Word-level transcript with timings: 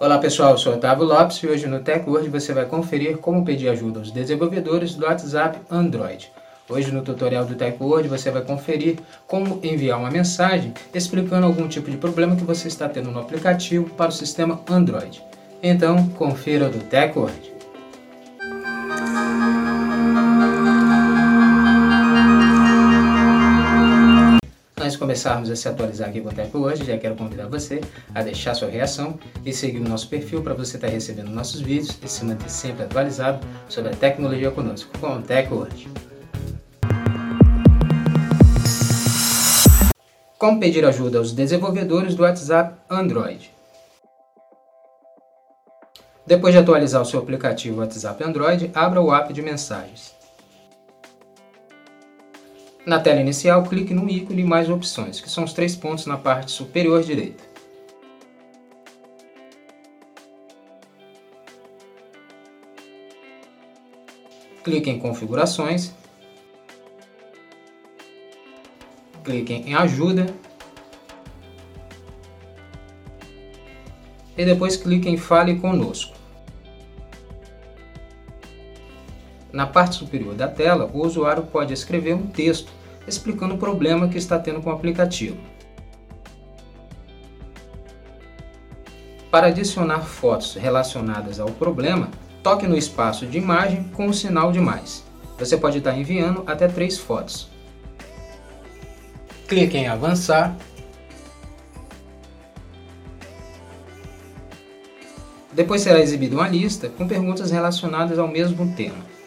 Olá 0.00 0.16
pessoal, 0.18 0.52
eu 0.52 0.58
sou 0.58 0.74
Otávio 0.74 1.04
Lopes 1.04 1.38
e 1.38 1.48
hoje 1.48 1.66
no 1.66 1.80
TechWord 1.80 2.28
você 2.28 2.52
vai 2.52 2.64
conferir 2.66 3.18
como 3.18 3.44
pedir 3.44 3.68
ajuda 3.68 3.98
aos 3.98 4.12
desenvolvedores 4.12 4.94
do 4.94 5.04
WhatsApp 5.04 5.58
Android. 5.68 6.30
Hoje 6.68 6.92
no 6.92 7.02
tutorial 7.02 7.44
do 7.44 7.56
TechWord 7.56 8.06
você 8.06 8.30
vai 8.30 8.42
conferir 8.42 9.00
como 9.26 9.58
enviar 9.60 9.98
uma 9.98 10.08
mensagem 10.08 10.72
explicando 10.94 11.46
algum 11.46 11.66
tipo 11.66 11.90
de 11.90 11.96
problema 11.96 12.36
que 12.36 12.44
você 12.44 12.68
está 12.68 12.88
tendo 12.88 13.10
no 13.10 13.18
aplicativo 13.18 13.90
para 13.90 14.10
o 14.10 14.12
sistema 14.12 14.60
Android. 14.70 15.20
Então, 15.60 16.08
confira 16.10 16.68
do 16.68 16.78
TechWord. 16.78 17.57
Começarmos 25.18 25.50
a 25.50 25.56
se 25.56 25.68
atualizar 25.68 26.08
aqui 26.08 26.20
com 26.20 26.28
o 26.28 26.32
Tempo 26.32 26.58
hoje, 26.58 26.84
já 26.84 26.96
quero 26.96 27.16
convidar 27.16 27.48
você 27.48 27.80
a 28.14 28.22
deixar 28.22 28.54
sua 28.54 28.68
reação 28.68 29.18
e 29.44 29.52
seguir 29.52 29.78
o 29.78 29.88
nosso 29.88 30.08
perfil 30.08 30.42
para 30.44 30.54
você 30.54 30.76
estar 30.76 30.86
recebendo 30.86 31.28
nossos 31.28 31.60
vídeos 31.60 31.98
e 32.00 32.08
se 32.08 32.24
manter 32.24 32.48
sempre 32.48 32.84
atualizado 32.84 33.44
sobre 33.68 33.90
a 33.90 33.96
tecnologia 33.96 34.52
conosco, 34.52 34.96
com 35.00 35.16
o 35.16 35.20
Tech 35.20 35.52
hoje. 35.52 35.88
Como 40.38 40.60
pedir 40.60 40.84
ajuda 40.84 41.18
aos 41.18 41.32
desenvolvedores 41.32 42.14
do 42.14 42.22
WhatsApp 42.22 42.76
Android? 42.88 43.50
Depois 46.24 46.54
de 46.54 46.60
atualizar 46.60 47.02
o 47.02 47.04
seu 47.04 47.18
aplicativo 47.18 47.80
WhatsApp 47.80 48.22
Android, 48.22 48.70
abra 48.72 49.00
o 49.00 49.12
app 49.12 49.32
de 49.32 49.42
mensagens. 49.42 50.17
Na 52.88 52.98
tela 52.98 53.20
inicial, 53.20 53.64
clique 53.64 53.92
no 53.92 54.08
ícone 54.08 54.42
Mais 54.42 54.70
opções, 54.70 55.20
que 55.20 55.28
são 55.28 55.44
os 55.44 55.52
três 55.52 55.76
pontos 55.76 56.06
na 56.06 56.16
parte 56.16 56.50
superior 56.50 57.02
direita. 57.02 57.44
Clique 64.64 64.88
em 64.88 64.98
Configurações, 64.98 65.92
clique 69.22 69.52
em 69.52 69.74
Ajuda 69.74 70.24
e 74.34 74.46
depois 74.46 74.78
clique 74.78 75.10
em 75.10 75.18
Fale 75.18 75.60
Conosco. 75.60 76.17
Na 79.58 79.66
parte 79.66 79.96
superior 79.96 80.36
da 80.36 80.46
tela, 80.46 80.88
o 80.94 81.04
usuário 81.04 81.42
pode 81.42 81.74
escrever 81.74 82.14
um 82.14 82.28
texto 82.28 82.70
explicando 83.08 83.56
o 83.56 83.58
problema 83.58 84.06
que 84.06 84.16
está 84.16 84.38
tendo 84.38 84.62
com 84.62 84.70
o 84.70 84.72
aplicativo. 84.72 85.36
Para 89.32 89.48
adicionar 89.48 90.02
fotos 90.02 90.54
relacionadas 90.54 91.40
ao 91.40 91.48
problema, 91.48 92.08
toque 92.40 92.68
no 92.68 92.76
espaço 92.76 93.26
de 93.26 93.36
imagem 93.36 93.82
com 93.94 94.06
o 94.06 94.14
sinal 94.14 94.52
de 94.52 94.60
mais. 94.60 95.02
Você 95.36 95.56
pode 95.56 95.78
estar 95.78 95.98
enviando 95.98 96.44
até 96.46 96.68
três 96.68 96.96
fotos. 96.96 97.48
Clique 99.48 99.76
em 99.76 99.88
avançar. 99.88 100.56
Depois 105.52 105.82
será 105.82 105.98
exibida 105.98 106.36
uma 106.36 106.46
lista 106.46 106.88
com 106.90 107.08
perguntas 107.08 107.50
relacionadas 107.50 108.20
ao 108.20 108.28
mesmo 108.28 108.72
tema. 108.76 109.17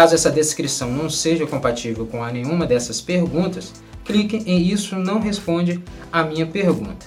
Caso 0.00 0.14
essa 0.14 0.30
descrição 0.30 0.90
não 0.90 1.10
seja 1.10 1.46
compatível 1.46 2.06
com 2.06 2.24
a 2.24 2.32
nenhuma 2.32 2.66
dessas 2.66 3.02
perguntas, 3.02 3.70
clique 4.02 4.38
em 4.46 4.58
Isso 4.66 4.96
não 4.96 5.20
responde 5.20 5.84
à 6.10 6.22
minha 6.22 6.46
pergunta. 6.46 7.04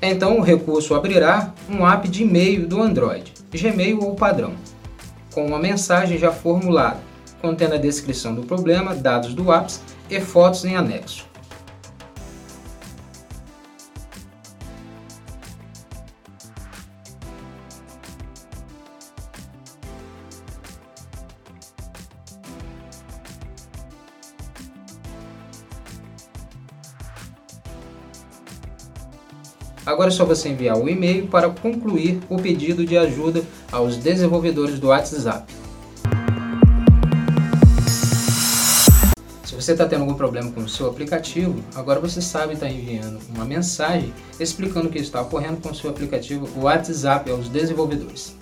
Então 0.00 0.38
o 0.38 0.40
recurso 0.40 0.94
abrirá 0.94 1.52
um 1.68 1.86
app 1.86 2.08
de 2.08 2.22
e-mail 2.22 2.66
do 2.66 2.80
Android, 2.80 3.30
Gmail 3.52 4.00
ou 4.00 4.14
padrão, 4.14 4.54
com 5.34 5.44
uma 5.44 5.58
mensagem 5.58 6.16
já 6.16 6.32
formulada, 6.32 7.02
contendo 7.42 7.74
a 7.74 7.78
descrição 7.78 8.34
do 8.34 8.40
problema, 8.40 8.94
dados 8.94 9.34
do 9.34 9.52
apps 9.52 9.82
e 10.08 10.18
fotos 10.18 10.64
em 10.64 10.74
anexo. 10.74 11.27
Agora 29.88 30.10
é 30.10 30.12
só 30.12 30.22
você 30.22 30.50
enviar 30.50 30.76
o 30.76 30.86
e-mail 30.86 31.28
para 31.28 31.48
concluir 31.48 32.20
o 32.28 32.36
pedido 32.36 32.84
de 32.84 32.98
ajuda 32.98 33.42
aos 33.72 33.96
desenvolvedores 33.96 34.78
do 34.78 34.88
WhatsApp. 34.88 35.50
Se 39.44 39.54
você 39.54 39.72
está 39.72 39.86
tendo 39.86 40.02
algum 40.02 40.12
problema 40.12 40.52
com 40.52 40.60
o 40.60 40.68
seu 40.68 40.90
aplicativo, 40.90 41.64
agora 41.74 42.00
você 42.00 42.20
sabe 42.20 42.52
estar 42.52 42.66
tá 42.66 42.70
enviando 42.72 43.18
uma 43.34 43.46
mensagem 43.46 44.12
explicando 44.38 44.88
o 44.88 44.90
que 44.90 44.98
está 44.98 45.22
ocorrendo 45.22 45.56
com 45.56 45.70
o 45.70 45.74
seu 45.74 45.88
aplicativo 45.88 46.46
WhatsApp 46.60 47.30
aos 47.30 47.48
desenvolvedores. 47.48 48.37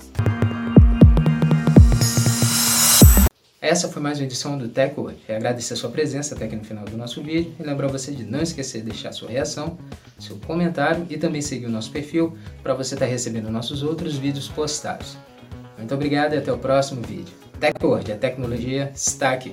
Essa 3.67 3.89
foi 3.89 4.01
mais 4.01 4.21
uma 4.21 4.25
edição 4.27 4.57
do 4.57 4.69
Tech 4.69 4.95
hoje. 4.97 5.19
Agradecer 5.29 5.75
a 5.75 5.77
sua 5.77 5.91
presença 5.91 6.37
até 6.37 6.45
aqui 6.45 6.55
no 6.55 6.63
final 6.63 6.85
do 6.85 6.97
nosso 6.97 7.21
vídeo 7.21 7.53
e 7.59 7.63
lembrar 7.65 7.89
você 7.89 8.13
de 8.13 8.23
não 8.23 8.41
esquecer 8.41 8.79
de 8.79 8.91
deixar 8.91 9.11
sua 9.11 9.29
reação, 9.29 9.77
seu 10.21 10.37
comentário 10.37 11.05
e 11.11 11.19
também 11.19 11.43
seguir 11.43 11.67
o 11.67 11.71
nosso 11.71 11.91
perfil 11.91 12.39
para 12.63 12.75
você 12.75 12.95
estar 12.95 13.07
tá 13.07 13.11
recebendo 13.11 13.51
nossos 13.51 13.83
outros 13.83 14.17
vídeos 14.17 14.47
postados. 14.47 15.19
Muito 15.77 15.93
obrigado 15.93 16.35
e 16.35 16.39
até 16.39 16.53
o 16.53 16.59
próximo 16.59 17.03
vídeo. 17.03 17.35
TechWord, 17.59 18.13
a 18.13 18.17
tecnologia 18.17 18.93
está 18.95 19.33
aqui. 19.33 19.53